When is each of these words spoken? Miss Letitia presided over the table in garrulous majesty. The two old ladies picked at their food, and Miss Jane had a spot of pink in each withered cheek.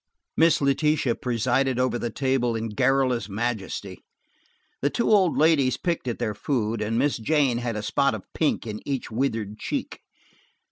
Miss 0.35 0.61
Letitia 0.61 1.13
presided 1.13 1.77
over 1.77 1.99
the 1.99 2.09
table 2.09 2.55
in 2.55 2.69
garrulous 2.69 3.29
majesty. 3.29 4.03
The 4.81 4.89
two 4.89 5.11
old 5.11 5.37
ladies 5.37 5.77
picked 5.77 6.07
at 6.07 6.17
their 6.17 6.33
food, 6.33 6.81
and 6.81 6.97
Miss 6.97 7.19
Jane 7.19 7.59
had 7.59 7.75
a 7.75 7.83
spot 7.83 8.15
of 8.15 8.23
pink 8.33 8.65
in 8.65 8.81
each 8.83 9.11
withered 9.11 9.59
cheek. 9.59 9.99